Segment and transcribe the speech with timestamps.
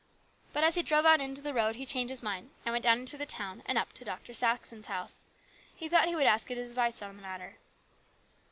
[0.51, 2.97] But as he drove out into the road he changed his mind, and went down
[2.97, 4.33] into the town, and up into Dr.
[4.33, 5.27] Saxon's house.
[5.75, 7.57] He thought he would ask his advice on the matter.